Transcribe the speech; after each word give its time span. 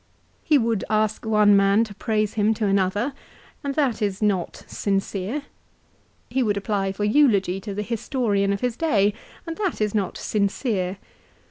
He 0.43 0.57
would 0.57 0.83
ask 0.89 1.25
one 1.27 1.55
man 1.55 1.83
to 1.83 1.93
praise 1.93 2.33
him 2.33 2.55
to 2.55 2.65
another, 2.65 3.13
and 3.63 3.75
that 3.75 4.01
is 4.01 4.19
not 4.19 4.63
sincere. 4.65 5.43
He 6.27 6.41
would 6.41 6.57
apply 6.57 6.91
for 6.91 7.03
eulogy 7.03 7.59
to 7.61 7.75
the 7.75 7.83
historian 7.83 8.51
of 8.51 8.61
his 8.61 8.75
day, 8.75 9.13
and 9.45 9.57
that 9.57 9.79
is 9.79 9.93
not 9.93 10.17
sincere. 10.17 10.97